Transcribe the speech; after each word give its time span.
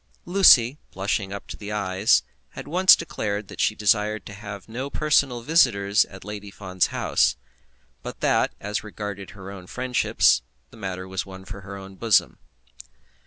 Lucy, 0.25 0.79
blushing 0.91 1.31
up 1.31 1.45
to 1.45 1.55
the 1.55 1.71
eyes, 1.71 2.23
had 2.57 2.67
once 2.67 2.95
declared 2.95 3.49
that 3.49 3.61
she 3.61 3.75
desired 3.75 4.25
to 4.25 4.33
have 4.33 4.67
no 4.67 4.89
personal 4.89 5.43
visitors 5.43 6.05
at 6.05 6.23
Lady 6.25 6.49
Fawn's 6.49 6.87
house; 6.87 7.35
but 8.01 8.19
that, 8.19 8.51
as 8.59 8.83
regarded 8.83 9.29
her 9.37 9.51
own 9.51 9.67
friendships, 9.67 10.41
the 10.71 10.75
matter 10.77 11.07
was 11.07 11.23
one 11.27 11.45
for 11.45 11.61
her 11.61 11.77
own 11.77 11.93
bosom. 11.93 12.39